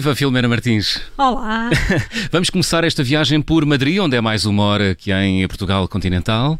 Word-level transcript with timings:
Viva 0.00 0.16
Filomena 0.16 0.48
Martins! 0.48 0.98
Olá! 1.18 1.68
Vamos 2.32 2.48
começar 2.48 2.84
esta 2.84 3.04
viagem 3.04 3.42
por 3.42 3.66
Madrid, 3.66 3.98
onde 3.98 4.16
é 4.16 4.20
mais 4.22 4.46
uma 4.46 4.64
hora 4.64 4.94
que 4.94 5.12
em 5.12 5.46
Portugal 5.46 5.86
continental. 5.88 6.58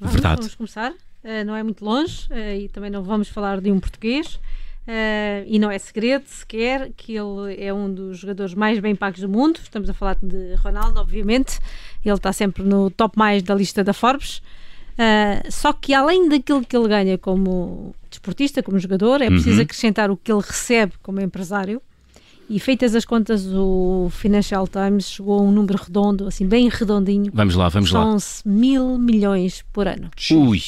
Vamos, 0.00 0.14
Verdade. 0.14 0.40
Vamos 0.40 0.56
começar. 0.56 0.90
Uh, 0.90 1.44
não 1.46 1.54
é 1.54 1.62
muito 1.62 1.84
longe 1.84 2.26
uh, 2.32 2.62
e 2.62 2.68
também 2.68 2.90
não 2.90 3.04
vamos 3.04 3.28
falar 3.28 3.60
de 3.60 3.70
um 3.70 3.78
português. 3.78 4.40
Uh, 4.88 5.46
e 5.46 5.60
não 5.60 5.70
é 5.70 5.78
segredo 5.78 6.24
sequer 6.26 6.90
que 6.96 7.12
ele 7.12 7.54
é 7.56 7.72
um 7.72 7.94
dos 7.94 8.18
jogadores 8.18 8.54
mais 8.54 8.80
bem 8.80 8.96
pagos 8.96 9.20
do 9.20 9.28
mundo. 9.28 9.60
Estamos 9.62 9.88
a 9.88 9.94
falar 9.94 10.16
de 10.20 10.56
Ronaldo, 10.56 10.98
obviamente. 10.98 11.60
Ele 12.04 12.16
está 12.16 12.32
sempre 12.32 12.64
no 12.64 12.90
top 12.90 13.16
mais 13.16 13.40
da 13.44 13.54
lista 13.54 13.84
da 13.84 13.92
Forbes. 13.92 14.42
só 15.48 15.72
que 15.72 15.94
além 15.94 16.28
daquilo 16.28 16.64
que 16.64 16.76
ele 16.76 16.88
ganha 16.88 17.16
como 17.16 17.94
desportista, 18.10 18.64
como 18.64 18.80
jogador, 18.80 19.22
é 19.22 19.28
preciso 19.28 19.58
uhum. 19.58 19.62
acrescentar 19.62 20.10
o 20.10 20.16
que 20.16 20.32
ele 20.32 20.42
recebe 20.42 20.94
como 21.00 21.20
empresário. 21.20 21.80
E 22.50 22.58
feitas 22.58 22.96
as 22.96 23.04
contas, 23.04 23.46
o 23.46 24.08
Financial 24.10 24.66
Times 24.66 25.08
chegou 25.08 25.38
a 25.38 25.42
um 25.42 25.52
número 25.52 25.80
redondo, 25.80 26.26
assim, 26.26 26.44
bem 26.48 26.68
redondinho. 26.68 27.30
Vamos 27.32 27.54
lá, 27.54 27.68
vamos 27.68 27.92
lá. 27.92 28.18
São 28.18 28.52
mil 28.52 28.98
milhões 28.98 29.64
por 29.72 29.86
ano. 29.86 30.10
Ui, 30.32 30.60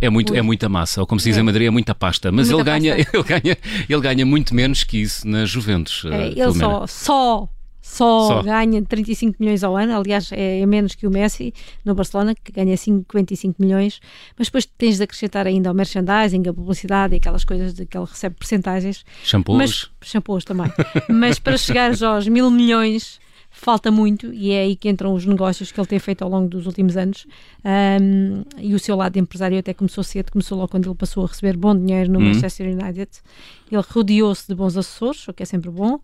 é, 0.00 0.08
muito, 0.08 0.32
Ui. 0.32 0.38
é 0.38 0.42
muita 0.42 0.68
massa. 0.68 1.00
Ou 1.00 1.06
como 1.08 1.18
se 1.18 1.28
diz 1.30 1.36
é. 1.36 1.40
em 1.40 1.42
Madrid, 1.42 1.66
é 1.66 1.70
muita 1.70 1.92
pasta. 1.92 2.30
Mas 2.30 2.52
muita 2.52 2.70
ele, 2.70 2.80
Ganha, 2.80 2.94
ele, 3.12 3.22
ganha, 3.24 3.58
ele 3.88 4.00
ganha 4.00 4.24
muito 4.24 4.54
menos 4.54 4.84
que 4.84 4.98
isso 4.98 5.26
na 5.26 5.44
Juventus. 5.44 6.04
É, 6.04 6.28
ele 6.28 6.52
só, 6.52 6.86
só 6.86 7.48
só, 7.84 8.28
só, 8.28 8.42
ganha 8.42 8.82
35 8.82 9.36
milhões 9.38 9.62
ao 9.62 9.76
ano, 9.76 9.94
aliás, 9.94 10.32
é, 10.32 10.60
é, 10.60 10.66
menos 10.66 10.94
que 10.94 11.06
o 11.06 11.10
Messi 11.10 11.52
no 11.84 11.94
Barcelona, 11.94 12.34
que 12.34 12.50
ganha 12.50 12.74
55 12.74 13.60
milhões, 13.60 14.00
mas 14.38 14.48
depois 14.48 14.64
tens 14.64 14.96
de 14.96 15.04
acrescentar 15.04 15.46
ainda 15.46 15.70
o 15.70 15.74
merchandising, 15.74 16.48
a 16.48 16.54
publicidade 16.54 17.12
e 17.14 17.18
aquelas 17.18 17.44
coisas 17.44 17.74
de 17.74 17.84
que 17.84 17.98
ele 17.98 18.06
recebe 18.06 18.36
porcentagens. 18.36 19.04
Shampoos. 19.22 19.58
Mas, 19.58 19.90
shampoos 20.00 20.44
também. 20.44 20.72
mas 21.10 21.38
para 21.38 21.58
chegares 21.58 22.02
aos 22.02 22.26
mil 22.26 22.50
milhões 22.50 23.20
falta 23.54 23.88
muito 23.88 24.34
e 24.34 24.50
é 24.50 24.62
aí 24.62 24.74
que 24.74 24.88
entram 24.88 25.14
os 25.14 25.24
negócios 25.24 25.70
que 25.70 25.80
ele 25.80 25.86
tem 25.86 25.98
feito 26.00 26.22
ao 26.22 26.28
longo 26.28 26.48
dos 26.48 26.66
últimos 26.66 26.96
anos. 26.96 27.24
Um, 27.64 28.42
e 28.58 28.74
o 28.74 28.78
seu 28.80 28.96
lado 28.96 29.16
empresário 29.16 29.56
até 29.56 29.72
começou 29.72 30.02
cedo, 30.02 30.32
começou 30.32 30.58
logo 30.58 30.68
quando 30.72 30.88
ele 30.88 30.94
passou 30.96 31.24
a 31.24 31.28
receber 31.28 31.56
bom 31.56 31.74
dinheiro 31.74 32.10
no 32.10 32.18
uhum. 32.18 32.26
Manchester 32.26 32.66
United. 32.66 33.08
Ele 33.70 33.82
rodeou-se 33.88 34.46
de 34.48 34.56
bons 34.56 34.76
assessores, 34.76 35.26
o 35.28 35.32
que 35.32 35.44
é 35.44 35.46
sempre 35.46 35.70
bom, 35.70 35.94
uh, 35.94 36.00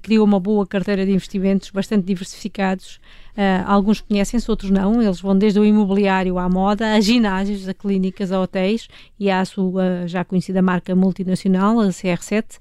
criou 0.00 0.24
uma 0.24 0.40
boa 0.40 0.66
carteira 0.66 1.04
de 1.04 1.12
investimentos 1.12 1.70
bastante 1.70 2.06
diversificados. 2.06 2.98
Uh, 3.32 3.62
alguns 3.66 4.00
conhecem-se, 4.00 4.50
outros 4.50 4.70
não. 4.70 5.02
Eles 5.02 5.20
vão 5.20 5.36
desde 5.36 5.60
o 5.60 5.64
imobiliário 5.66 6.38
à 6.38 6.48
moda, 6.48 6.94
a 6.94 7.00
ginásios, 7.00 7.68
a 7.68 7.74
clínicas, 7.74 8.32
a 8.32 8.40
hotéis 8.40 8.88
e 9.18 9.30
à 9.30 9.44
sua 9.44 10.06
já 10.06 10.24
conhecida 10.24 10.62
marca 10.62 10.94
multinacional, 10.94 11.78
a 11.78 11.88
CR7 11.88 12.58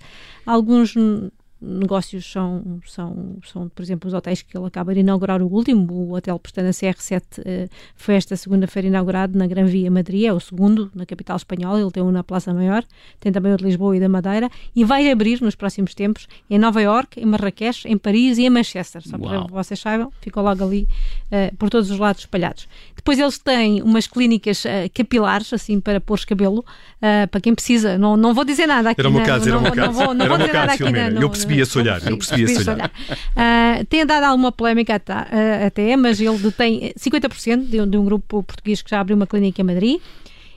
alguns 0.49 0.95
negócios 1.61 2.29
são, 2.29 2.79
são, 2.85 3.37
são, 3.45 3.69
por 3.69 3.81
exemplo, 3.83 4.07
os 4.07 4.13
hotéis 4.13 4.41
que 4.41 4.57
ele 4.57 4.65
acaba 4.65 4.93
de 4.93 5.01
inaugurar 5.01 5.41
o 5.41 5.47
último, 5.47 5.91
o 5.91 6.15
Hotel 6.15 6.39
Pestana 6.39 6.69
CR7 6.69 7.21
uh, 7.39 7.69
foi 7.95 8.15
esta 8.15 8.35
segunda-feira 8.35 8.87
inaugurado 8.87 9.37
na 9.37 9.45
Gran 9.45 9.65
Via 9.65 9.91
Madrid, 9.91 10.25
é 10.25 10.33
o 10.33 10.39
segundo 10.39 10.89
na 10.95 11.05
capital 11.05 11.35
espanhola, 11.35 11.79
ele 11.81 11.91
tem 11.91 12.01
um 12.01 12.11
na 12.11 12.23
Plaza 12.23 12.53
Maior, 12.53 12.83
tem 13.19 13.31
também 13.31 13.53
o 13.53 13.57
de 13.57 13.63
Lisboa 13.63 13.95
e 13.97 13.99
da 13.99 14.07
Madeira, 14.07 14.49
e 14.75 14.85
vai 14.85 15.11
abrir 15.11 15.41
nos 15.41 15.55
próximos 15.55 15.93
tempos 15.93 16.27
em 16.49 16.57
Nova 16.57 16.81
York, 16.81 17.19
em 17.19 17.25
Marrakech, 17.25 17.87
em 17.87 17.97
Paris 17.97 18.37
e 18.37 18.45
em 18.45 18.49
Manchester, 18.49 19.01
só 19.05 19.17
para 19.17 19.45
que 19.45 19.51
vocês 19.51 19.79
saibam, 19.79 20.11
ficou 20.21 20.43
logo 20.43 20.63
ali 20.63 20.87
uh, 21.25 21.55
por 21.57 21.69
todos 21.69 21.91
os 21.91 21.99
lados 21.99 22.21
espalhados. 22.21 22.67
Depois 22.95 23.19
eles 23.19 23.37
têm 23.37 23.81
umas 23.81 24.07
clínicas 24.07 24.63
uh, 24.63 24.89
capilares, 24.93 25.51
assim, 25.51 25.79
para 25.79 25.99
pôr 25.99 26.19
cabelo, 26.25 26.65
para 27.31 27.39
quem 27.39 27.55
precisa, 27.55 27.97
não, 27.97 28.17
não 28.17 28.33
vou 28.33 28.43
dizer 28.43 28.67
nada 28.67 28.89
aqui. 28.89 28.99
Era 28.99 29.09
uma 29.09 29.23
casa, 29.23 29.49
era 29.49 29.57
uma 29.57 29.71
casa. 29.71 29.87
Não 29.87 29.93
vou, 29.93 30.13
não 30.13 30.27
vou 30.27 30.37
dizer 30.37 30.53
nada 30.53 30.73
aqui. 30.73 30.83
eu 31.21 31.29
percebi 31.57 31.61
esse 31.61 31.77
olhar, 31.77 32.07
eu 32.07 32.17
percebi 32.17 32.43
esse 32.43 32.69
olhar. 32.69 32.89
Uh, 32.89 33.85
tem 33.85 34.05
dado 34.05 34.23
alguma 34.23 34.51
polémica 34.51 34.95
até, 34.95 35.65
até 35.65 35.95
mas 35.97 36.19
ele 36.19 36.37
detém 36.37 36.93
50% 36.97 37.65
de, 37.65 37.85
de 37.85 37.97
um 37.97 38.05
grupo 38.05 38.43
português 38.43 38.81
que 38.81 38.89
já 38.89 38.99
abriu 38.99 39.15
uma 39.15 39.27
clínica 39.27 39.61
em 39.61 39.65
Madrid. 39.65 40.01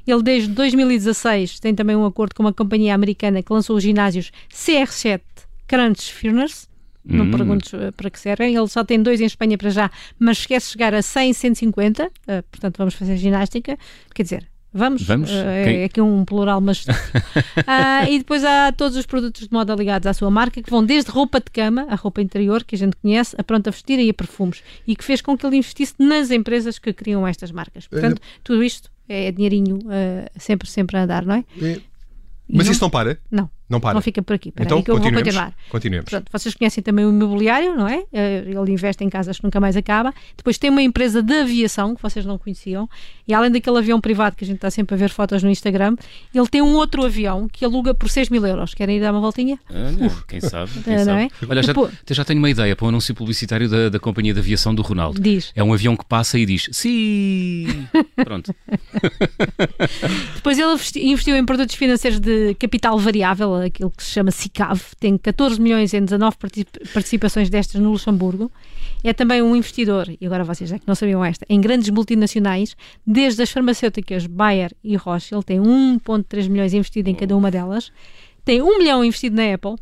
Ele, 0.07 0.23
desde 0.23 0.49
2016, 0.49 1.61
tem 1.61 1.75
também 1.75 1.95
um 1.95 2.05
acordo 2.05 2.35
com 2.35 2.43
uma 2.43 2.53
companhia 2.53 2.95
americana 2.95 3.43
que 3.43 3.53
lançou 3.53 3.77
os 3.77 3.83
ginásios 3.83 4.33
CR7 4.53 5.21
Crunch 5.67 6.13
Furners. 6.13 6.69
Não 7.05 7.25
hum. 7.25 7.31
perguntes 7.33 7.73
uh, 7.73 7.93
para 7.97 8.09
que 8.11 8.19
servem. 8.19 8.55
Ele 8.55 8.69
só 8.69 8.85
tem 8.85 9.03
dois 9.03 9.21
em 9.21 9.25
Espanha 9.25 9.59
para 9.59 9.71
já, 9.71 9.91
mas 10.19 10.47
quer 10.47 10.63
chegar 10.63 10.95
a 10.95 11.03
100, 11.03 11.33
150. 11.33 12.05
Uh, 12.07 12.11
portanto, 12.51 12.79
vamos 12.79 12.95
fazer 12.95 13.17
ginástica. 13.17 13.77
Quer 14.15 14.23
dizer, 14.23 14.52
Vamos, 14.75 15.03
Vamos. 15.03 15.31
Uh, 15.31 15.35
é 15.35 15.85
aqui 15.85 16.01
um 16.01 16.25
plural, 16.25 16.61
mas. 16.61 16.85
uh, 16.87 18.09
e 18.09 18.19
depois 18.19 18.43
há 18.43 18.73
todos 18.73 18.97
os 18.97 19.05
produtos 19.05 19.43
de 19.43 19.53
moda 19.53 19.75
ligados 19.75 20.07
à 20.07 20.15
sua 20.15 20.31
marca, 20.31 20.63
que 20.63 20.71
vão 20.71 20.85
desde 20.85 21.11
roupa 21.11 21.41
de 21.41 21.51
cama, 21.51 21.87
a 21.91 21.95
roupa 21.95 22.23
interior, 22.23 22.65
que 22.65 22.75
a 22.75 22.79
gente 22.79 22.97
conhece, 22.97 23.37
a 23.39 23.45
pronta 23.45 23.71
vestir 23.71 23.99
e 23.99 24.09
a 24.09 24.15
perfumes, 24.15 24.63
e 24.87 24.97
que 24.97 25.05
fez 25.05 25.21
com 25.21 25.37
que 25.37 25.45
ele 25.45 25.57
investisse 25.57 25.95
nas 25.99 26.31
empresas 26.31 26.79
que 26.79 26.93
criam 26.93 27.27
estas 27.27 27.53
marcas. 27.53 27.87
Portanto, 27.87 28.21
tudo 28.43 28.65
isto 28.65 28.91
é 29.09 29.31
dinheirinho 29.31 29.77
uh, 29.77 30.31
sempre, 30.39 30.69
sempre 30.69 30.97
a 30.97 31.05
andar, 31.05 31.27
não 31.27 31.35
é? 31.35 31.45
é. 31.61 31.81
Mas 32.49 32.67
não, 32.67 32.73
isso 32.73 32.83
não 32.83 32.91
para? 32.91 33.19
Não. 33.31 33.51
Não 33.69 33.81
para. 33.81 33.95
Não 33.95 34.03
fica 34.03 34.23
por 34.23 34.35
aqui. 34.35 34.53
então, 34.59 34.79
aí 34.79 34.85
que 34.85 34.91
eu 34.91 34.99
vou 34.99 35.13
continuar. 35.13 35.55
Continuemos. 35.71 36.11
Portanto, 36.11 36.29
vocês 36.31 36.55
conhecem 36.55 36.83
também 36.83 37.05
o 37.05 37.11
imobiliário, 37.11 37.75
não 37.77 37.89
é? 37.89 38.05
Eh, 38.13 38.45
ele 38.47 38.73
investe 38.73 39.03
em 39.03 39.09
casas 39.09 39.39
que 39.39 39.45
nunca 39.45 39.61
mais 39.61 39.77
acaba. 39.77 40.13
Depois 40.37 40.59
tem 40.59 40.71
uma 40.71 40.83
empresa 40.83 41.23
de 41.23 41.33
aviação 41.41 41.95
que 41.95 42.03
vocês 42.03 42.25
não 42.25 42.37
conheciam. 42.39 42.89
E 43.27 43.33
além 43.33 43.51
daquele 43.51 43.79
avião 43.79 44.01
privado 44.01 44.37
que 44.37 44.45
a 44.45 44.47
gente 44.47 44.57
está 44.57 44.71
sempre 44.71 44.95
a 44.95 44.99
ver 44.99 45.11
fotos 45.11 45.43
no 45.43 45.51
Instagram, 45.51 45.97
ele 46.35 46.49
tem 46.49 46.61
um 46.61 46.75
outro 46.75 47.05
avião 47.05 47.49
que 47.49 47.65
aluga 47.65 47.95
por 47.95 48.09
6 48.09 48.29
mil 48.29 48.45
euros. 48.47 48.75
Querem 48.75 48.99
ir 48.99 49.01
dar 49.01 49.13
uma 49.13 49.21
voltinha? 49.21 49.59
Olha, 49.71 50.13
quem 50.29 50.41
sabe? 50.41 50.71
Quem 50.85 50.97
não 50.99 51.05
sabe. 51.05 51.23
É? 51.23 51.47
Olha, 51.49 51.63
já, 51.63 51.73
já 52.11 52.25
tenho 52.25 52.39
uma 52.39 52.51
ideia 52.51 52.77
para 52.77 52.85
o 52.85 52.87
um 52.87 52.91
anúncio 52.91 53.15
publicitário 53.15 53.69
da, 53.69 53.89
da 53.89 53.99
companhia 53.99 54.35
de 54.35 54.41
aviação 54.41 54.75
do 54.75 54.83
Ronaldo. 54.83 55.21
Diz. 55.21 55.53
É 55.55 55.63
um 55.63 55.73
avião 55.73 55.97
que 55.97 56.05
passa 56.05 56.39
e 56.39 56.45
diz 56.45 56.69
sim. 56.73 57.87
Pronto. 58.25 58.55
Depois 60.35 60.59
ele 60.59 60.73
investiu 61.09 61.37
em 61.37 61.45
produtos 61.45 61.75
financeiros 61.75 62.21
de 62.21 62.55
capital 62.55 62.99
variável, 62.99 63.62
aquilo 63.65 63.91
que 63.91 64.03
se 64.03 64.11
chama 64.11 64.31
SICAV, 64.31 64.81
tem 64.99 65.17
14 65.17 65.61
milhões 65.61 65.95
em 65.95 66.05
19 66.05 66.37
participações 66.93 67.49
destas 67.51 67.81
no 67.81 67.91
Luxemburgo. 67.91 68.51
É 69.05 69.13
também 69.13 69.43
um 69.43 69.57
investidor, 69.57 70.09
e 70.21 70.27
agora 70.27 70.45
vocês 70.45 70.71
já 70.71 70.79
que 70.79 70.87
não 70.87 70.95
sabiam 70.95 71.25
esta, 71.25 71.45
em 71.49 71.61
grandes 71.61 71.91
multinacionais, 71.91 72.77
desde 73.07 73.43
as 73.43 73.51
farmacêuticas 73.51 74.27
Bayer 74.27 74.73
e 74.83 74.97
Roche. 74.97 75.35
Ele 75.35 75.43
tem 75.43 75.61
1,3 75.61 76.49
milhões 76.49 76.73
investido 76.75 77.11
em 77.11 77.15
cada 77.15 77.37
uma 77.37 77.51
delas. 77.51 77.93
Tem 78.45 78.63
1 78.63 78.79
milhão 78.79 79.05
investido 79.05 79.37
na 79.37 79.55
Apple. 79.55 79.77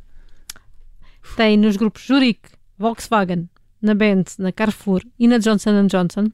Tem 1.37 1.57
nos 1.57 1.77
grupos 1.77 2.07
Zurich, 2.07 2.41
Volkswagen, 2.79 3.49
na 3.81 3.95
Benz, 3.95 4.37
na 4.39 4.53
Carrefour 4.53 5.03
e 5.19 5.29
na 5.29 5.39
Johnson 5.39 5.87
Johnson. 5.87 6.31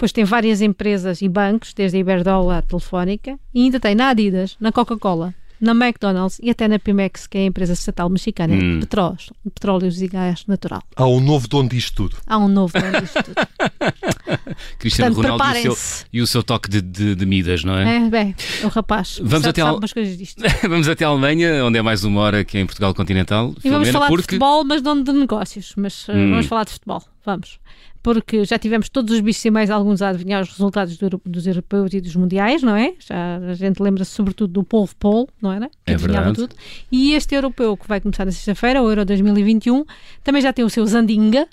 Depois 0.00 0.12
tem 0.12 0.24
várias 0.24 0.62
empresas 0.62 1.20
e 1.20 1.28
bancos, 1.28 1.74
desde 1.74 1.98
a 1.98 2.00
Iberdrola 2.00 2.56
à 2.56 2.62
Telefónica, 2.62 3.38
e 3.52 3.64
ainda 3.64 3.78
tem 3.78 3.94
na 3.94 4.08
Adidas, 4.08 4.56
na 4.58 4.72
Coca-Cola, 4.72 5.34
na 5.60 5.72
McDonald's 5.72 6.38
e 6.42 6.50
até 6.50 6.66
na 6.66 6.78
Pimex, 6.78 7.26
que 7.26 7.38
é 7.38 7.40
a 7.42 7.44
empresa 7.44 7.72
estatal 7.72 8.08
mexicana 8.08 8.54
hum. 8.54 8.74
de 8.74 8.80
petróleos, 8.80 9.30
petróleos 9.54 10.02
e 10.02 10.08
gás 10.08 10.44
natural. 10.46 10.82
Há 10.96 11.06
um 11.06 11.20
novo 11.20 11.46
dono 11.46 11.68
disto 11.68 11.94
tudo. 11.94 12.16
Há 12.26 12.38
um 12.38 12.48
novo 12.48 12.72
dono 12.72 13.00
disto 13.00 13.22
tudo. 13.22 13.34
Cristiano 14.78 15.14
Portanto, 15.14 15.32
Ronaldo 15.32 15.58
e 15.58 15.68
o, 15.68 15.74
seu, 15.74 16.06
e 16.12 16.22
o, 16.22 16.26
seu, 16.26 16.42
toque 16.42 16.68
de, 16.68 16.80
de, 16.80 17.14
de, 17.14 17.26
Midas, 17.26 17.64
não 17.64 17.76
é? 17.76 17.96
É, 17.96 18.10
bem, 18.10 18.34
o 18.62 18.68
rapaz 18.68 19.20
vamos 19.22 19.46
até 19.46 19.62
sabe 19.62 19.78
umas 19.78 19.92
coisas 19.92 20.16
disto. 20.16 20.42
vamos 20.68 20.88
até 20.88 21.04
a 21.04 21.08
Alemanha, 21.08 21.64
onde 21.64 21.78
é 21.78 21.82
mais 21.82 22.04
uma 22.04 22.20
hora 22.20 22.44
que 22.44 22.56
é 22.56 22.60
em 22.60 22.66
Portugal 22.66 22.94
continental. 22.94 23.54
E 23.62 23.70
vamos 23.70 23.88
falar 23.90 24.08
porque... 24.08 24.22
de 24.22 24.26
futebol, 24.26 24.64
mas 24.64 24.82
não 24.82 25.02
de 25.02 25.12
negócios. 25.12 25.72
Mas 25.76 26.06
eh, 26.08 26.12
hum. 26.12 26.30
vamos 26.30 26.46
falar 26.46 26.64
de 26.64 26.72
futebol. 26.72 27.02
Vamos 27.24 27.60
porque 28.02 28.44
já 28.44 28.58
tivemos 28.58 28.88
todos 28.88 29.14
os 29.14 29.20
bichos 29.20 29.44
e 29.44 29.50
mais 29.50 29.70
alguns 29.70 30.00
a 30.00 30.08
adivinhar 30.08 30.42
os 30.42 30.50
resultados 30.50 30.96
do, 30.96 31.20
dos 31.24 31.46
europeus 31.46 31.92
e 31.92 32.00
dos 32.00 32.16
mundiais, 32.16 32.62
não 32.62 32.74
é? 32.74 32.94
Já 32.98 33.36
a 33.36 33.54
gente 33.54 33.82
lembra-se 33.82 34.10
sobretudo 34.10 34.52
do 34.52 34.64
Polvo 34.64 34.94
Pol, 34.96 35.28
não 35.40 35.52
era? 35.52 35.70
Que 35.84 35.92
é 35.92 35.96
verdade. 35.96 36.34
Tudo. 36.34 36.54
E 36.90 37.12
este 37.12 37.34
europeu 37.34 37.76
que 37.76 37.86
vai 37.86 38.00
começar 38.00 38.24
na 38.24 38.32
sexta-feira, 38.32 38.82
o 38.82 38.88
Euro 38.88 39.04
2021, 39.04 39.84
também 40.24 40.40
já 40.40 40.52
tem 40.52 40.64
o 40.64 40.70
seu 40.70 40.86
Zandinga, 40.86 41.46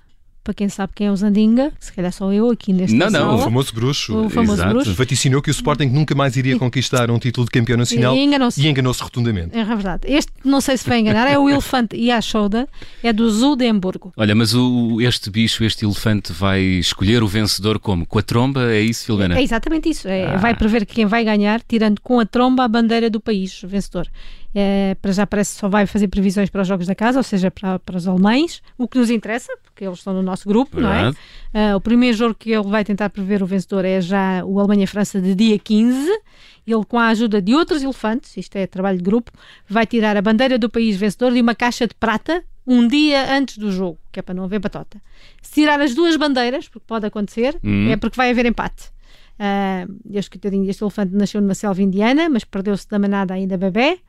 para 0.47 0.53
quem 0.53 0.69
sabe 0.69 0.94
quem 0.95 1.07
é 1.07 1.11
o 1.11 1.15
Zandinga, 1.17 1.73
se 1.77 1.91
calhar 1.91 2.09
só 2.09 2.31
eu 2.31 2.49
aqui 2.49 2.71
neste 2.71 2.95
Não, 2.95 3.09
não, 3.09 3.19
sala. 3.19 3.35
o 3.35 3.39
famoso 3.39 3.73
bruxo. 3.73 4.17
O 4.17 4.29
famoso 4.29 4.53
Exato. 4.53 4.69
bruxo. 4.69 4.94
Vaticinou 4.94 5.41
que 5.41 5.49
o 5.49 5.51
Sporting 5.51 5.88
nunca 5.88 6.15
mais 6.15 6.38
iria 6.38 6.57
conquistar 6.57 7.11
um 7.11 7.19
título 7.19 7.44
de 7.44 7.51
campeão 7.51 7.77
nacional 7.77 8.15
e 8.15 8.23
enganou-se 8.23 8.65
enganou 8.65 8.94
rotundamente. 8.94 9.57
É 9.57 9.65
verdade. 9.65 10.03
Este, 10.05 10.31
não 10.45 10.61
sei 10.61 10.77
se 10.77 10.88
vai 10.88 10.99
enganar, 10.99 11.27
é 11.27 11.38
o 11.38 11.49
elefante 11.49 11.97
Yashoda, 11.97 12.65
é 13.03 13.11
do 13.11 13.29
Zudemburgo. 13.29 14.13
Olha, 14.15 14.33
mas 14.33 14.53
o, 14.53 15.01
este 15.01 15.29
bicho, 15.29 15.65
este 15.65 15.83
elefante, 15.83 16.31
vai 16.31 16.61
escolher 16.61 17.21
o 17.21 17.27
vencedor 17.27 17.77
como? 17.77 18.05
Com 18.05 18.19
a 18.19 18.21
tromba? 18.21 18.71
É 18.71 18.79
isso, 18.79 19.03
Filomena? 19.05 19.38
É 19.38 19.44
exatamente 19.44 19.89
isso. 19.89 20.07
É, 20.07 20.33
ah. 20.33 20.38
Vai 20.38 20.55
prever 20.55 20.85
quem 20.85 21.05
vai 21.05 21.25
ganhar, 21.25 21.61
tirando 21.67 21.99
com 21.99 22.21
a 22.21 22.25
tromba 22.25 22.63
a 22.63 22.69
bandeira 22.69 23.09
do 23.09 23.19
país 23.19 23.59
vencedor. 23.65 24.07
É, 24.55 24.95
para 25.01 25.11
já 25.11 25.27
parece 25.27 25.55
que 25.55 25.59
só 25.59 25.67
vai 25.67 25.85
fazer 25.85 26.07
previsões 26.07 26.49
para 26.49 26.61
os 26.61 26.67
jogos 26.67 26.88
da 26.88 26.95
casa, 26.95 27.19
ou 27.19 27.23
seja, 27.23 27.51
para, 27.51 27.77
para 27.79 27.97
os 27.97 28.07
alemães, 28.07 28.61
o 28.77 28.88
que 28.88 28.97
nos 28.97 29.09
interessa, 29.09 29.51
porque 29.77 29.85
eles 29.85 30.00
estão 30.00 30.12
no 30.12 30.24
nosso 30.24 30.47
grupo, 30.47 30.77
Verdade. 30.77 31.15
não 31.53 31.62
é? 31.62 31.74
Uh, 31.74 31.77
o 31.77 31.81
primeiro 31.81 32.18
jogo 32.18 32.33
que 32.33 32.51
ele 32.51 32.68
vai 32.68 32.83
tentar 32.83 33.12
prever 33.12 33.44
o 33.44 33.45
vencedor 33.45 33.85
é 33.85 34.01
já 34.01 34.44
o 34.44 34.59
Alemanha-França 34.59 35.21
de 35.21 35.35
dia 35.35 35.59
15 35.59 36.09
ele, 36.65 36.83
com 36.83 36.97
a 37.00 37.07
ajuda 37.07 37.41
de 37.41 37.56
outros 37.56 37.81
elefantes, 37.81 38.35
isto 38.35 38.56
é 38.57 38.68
trabalho 38.68 38.97
de 38.97 39.03
grupo, 39.03 39.31
vai 39.69 39.85
tirar 39.85 40.18
a 40.18 40.21
bandeira 40.21 40.57
do 40.57 40.69
país 40.69 40.97
vencedor 40.97 41.31
de 41.31 41.39
uma 41.39 41.56
caixa 41.56 41.88
de 41.88 41.94
prata 41.95 42.44
um 42.65 42.85
dia 42.85 43.33
antes 43.33 43.57
do 43.57 43.71
jogo, 43.71 43.97
que 44.12 44.19
é 44.19 44.21
para 44.21 44.33
não 44.35 44.44
haver 44.44 44.59
batota. 44.59 45.01
Se 45.41 45.53
tirar 45.53 45.80
as 45.80 45.95
duas 45.95 46.18
bandeiras, 46.18 46.68
porque 46.68 46.83
pode 46.85 47.06
acontecer, 47.06 47.57
uhum. 47.63 47.89
é 47.89 47.95
porque 47.95 48.18
vai 48.18 48.31
haver 48.31 48.45
empate. 48.45 48.89
Uh, 49.39 49.95
este, 50.12 50.38
este 50.68 50.83
elefante 50.83 51.15
nasceu 51.15 51.39
numa 51.39 51.56
selva 51.56 51.81
indiana, 51.81 52.27
mas 52.27 52.44
perdeu-se 52.44 52.89
da 52.89 53.00
manada 53.00 53.33
ainda 53.33 53.57
bebê. 53.57 54.00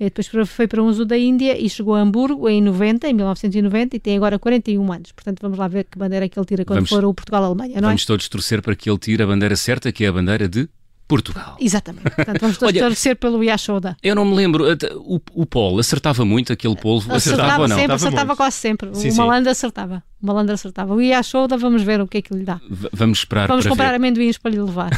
E 0.00 0.04
depois 0.04 0.28
foi 0.48 0.66
para 0.66 0.82
um 0.82 0.92
zoo 0.92 1.04
da 1.04 1.16
Índia 1.16 1.56
e 1.56 1.68
chegou 1.68 1.94
a 1.94 2.00
Hamburgo 2.00 2.48
em 2.48 2.60
90, 2.60 3.08
em 3.08 3.12
1990, 3.12 3.96
e 3.96 4.00
tem 4.00 4.16
agora 4.16 4.38
41 4.38 4.92
anos. 4.92 5.12
Portanto, 5.12 5.38
vamos 5.40 5.58
lá 5.58 5.68
ver 5.68 5.84
que 5.84 5.98
bandeira 5.98 6.24
é 6.24 6.28
que 6.28 6.38
ele 6.38 6.46
tira 6.46 6.64
quando 6.64 6.78
vamos, 6.78 6.90
for 6.90 7.04
o 7.04 7.14
Portugal-Alemanha, 7.14 7.80
não 7.80 7.88
é? 7.88 7.92
Vamos 7.92 8.04
todos 8.04 8.28
torcer 8.28 8.60
para 8.62 8.74
que 8.74 8.90
ele 8.90 8.98
tire 8.98 9.22
a 9.22 9.26
bandeira 9.26 9.54
certa, 9.54 9.92
que 9.92 10.04
é 10.04 10.08
a 10.08 10.12
bandeira 10.12 10.48
de 10.48 10.68
Portugal. 11.06 11.56
Exatamente. 11.60 12.10
Portanto, 12.10 12.40
vamos 12.40 12.56
todos 12.58 12.74
Olha, 12.74 12.80
torcer 12.80 13.16
pelo 13.16 13.44
Yashoda. 13.44 13.96
Eu 14.02 14.14
não 14.14 14.24
me 14.24 14.34
lembro, 14.34 14.64
o, 14.96 15.20
o 15.34 15.46
Paul 15.46 15.78
acertava 15.78 16.24
muito 16.24 16.52
aquele 16.52 16.74
polvo? 16.74 17.12
Acertava, 17.14 17.42
acertava 17.42 17.62
ou 17.62 17.68
não? 17.68 17.76
Sempre, 17.76 17.96
acertava 17.96 18.26
muito. 18.26 18.36
quase 18.38 18.56
sempre. 18.56 18.94
Sim, 18.94 19.10
o 19.10 19.16
malandro 19.16 19.50
acertava. 19.50 20.02
O 20.22 20.26
malandro 20.26 20.54
acertava. 20.54 20.94
O 20.94 21.00
Yashoda, 21.00 21.56
vamos 21.56 21.82
ver 21.82 22.00
o 22.00 22.08
que 22.08 22.18
é 22.18 22.22
que 22.22 22.34
lhe 22.34 22.44
dá. 22.44 22.60
V 22.68 22.88
vamos 22.92 23.18
esperar 23.18 23.46
Vamos 23.46 23.66
comprar 23.66 23.90
ver. 23.90 23.96
amendoins 23.96 24.38
para 24.38 24.50
lhe 24.52 24.60
levar. 24.60 24.90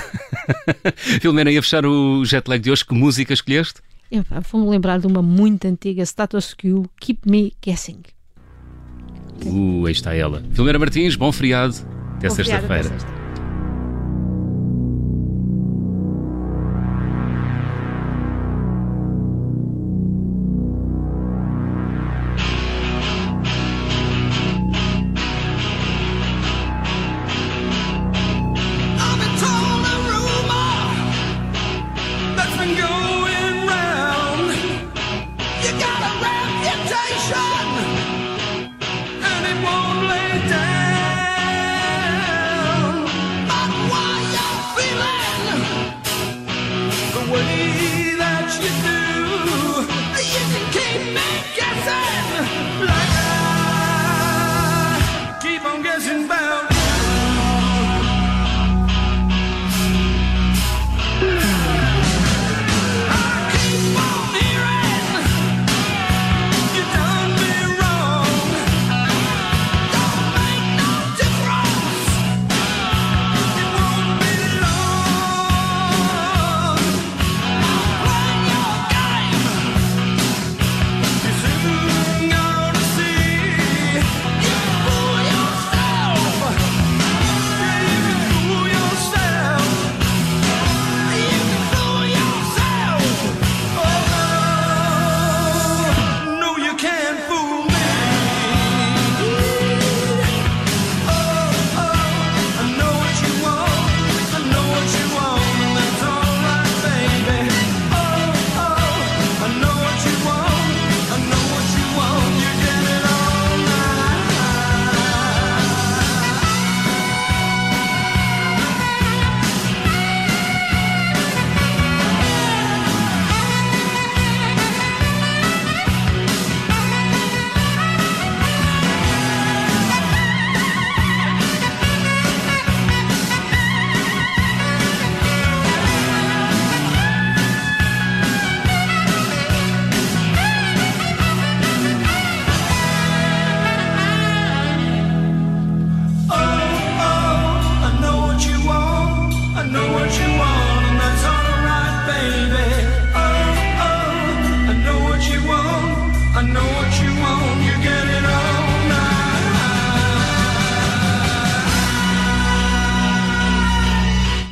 Filomena, 1.21 1.51
ia 1.51 1.61
fechar 1.61 1.85
o 1.85 2.25
jet 2.25 2.49
lag 2.49 2.63
de 2.63 2.71
hoje. 2.71 2.85
Que 2.85 2.95
música 2.95 3.33
escolheste? 3.35 3.81
Vou-me 4.51 4.69
lembrar 4.69 4.99
de 4.99 5.07
uma 5.07 5.23
muito 5.23 5.67
antiga, 5.67 6.03
Status 6.03 6.55
Quo, 6.55 6.89
Keep 7.01 7.29
Me 7.31 7.53
Guessing. 7.63 8.03
Uh, 9.45 9.87
aí 9.87 9.93
está 9.93 10.15
ela. 10.15 10.43
Filomena 10.53 10.79
Martins, 10.79 11.17
bom 11.17 11.33
feriado. 11.33 11.75
Até 12.17 12.31
sexta-feira. 12.31 13.14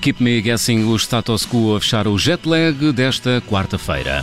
Keep 0.02 0.20
Me 0.20 0.40
Guessing 0.40 0.84
o 0.88 0.98
status 0.98 1.46
quo 1.46 1.76
a 1.76 1.80
fechar 1.80 2.08
o 2.08 2.18
jet 2.18 2.44
lag 2.44 2.74
desta 2.92 3.40
quarta-feira. 3.46 4.20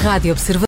Rádio 0.00 0.32
Observador. 0.32 0.66